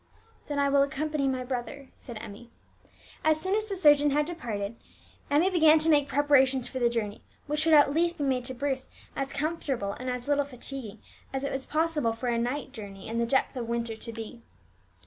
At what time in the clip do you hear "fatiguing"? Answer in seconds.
10.43-11.03